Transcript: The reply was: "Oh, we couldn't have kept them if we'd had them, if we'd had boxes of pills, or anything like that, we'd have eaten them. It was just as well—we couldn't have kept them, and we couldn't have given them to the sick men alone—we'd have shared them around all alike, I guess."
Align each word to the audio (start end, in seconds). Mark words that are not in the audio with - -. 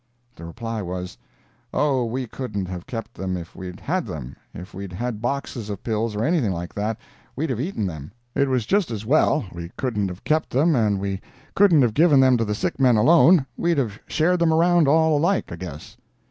The 0.35 0.45
reply 0.45 0.81
was: 0.81 1.15
"Oh, 1.71 2.05
we 2.05 2.25
couldn't 2.25 2.65
have 2.65 2.87
kept 2.87 3.13
them 3.13 3.37
if 3.37 3.55
we'd 3.55 3.79
had 3.79 4.07
them, 4.07 4.35
if 4.51 4.73
we'd 4.73 4.93
had 4.93 5.21
boxes 5.21 5.69
of 5.69 5.83
pills, 5.83 6.15
or 6.15 6.23
anything 6.25 6.51
like 6.51 6.73
that, 6.73 6.97
we'd 7.35 7.51
have 7.51 7.59
eaten 7.61 7.85
them. 7.85 8.11
It 8.33 8.49
was 8.49 8.65
just 8.65 8.89
as 8.89 9.05
well—we 9.05 9.69
couldn't 9.77 10.07
have 10.09 10.23
kept 10.23 10.49
them, 10.49 10.75
and 10.75 10.99
we 10.99 11.21
couldn't 11.53 11.83
have 11.83 11.93
given 11.93 12.19
them 12.19 12.35
to 12.37 12.45
the 12.45 12.55
sick 12.55 12.79
men 12.79 12.97
alone—we'd 12.97 13.77
have 13.77 13.99
shared 14.07 14.39
them 14.39 14.51
around 14.51 14.87
all 14.87 15.19
alike, 15.19 15.51
I 15.51 15.55
guess." 15.55 15.97